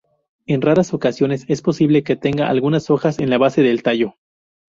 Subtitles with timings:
[0.47, 4.15] En raras ocasiones, es posible que tenga algunas hojas en la base del tallo.